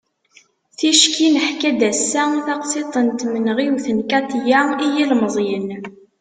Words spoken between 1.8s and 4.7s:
ass-a taqsiḍt n tmenɣiwt n katia